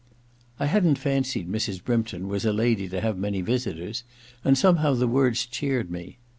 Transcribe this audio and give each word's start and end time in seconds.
I 0.59 0.65
hadn't 0.65 0.97
fancied 0.97 1.47
Mrs. 1.47 1.83
Brympton 1.83 2.27
was 2.27 2.43
a 2.43 2.51
lady 2.51 2.87
to 2.89 3.01
have 3.01 3.19
many 3.19 3.41
visitors, 3.41 4.03
and 4.43 4.57
somehow 4.57 4.95
the 4.95 5.07
words 5.07 5.45
cheered 5.45 5.91
me. 5.91 6.17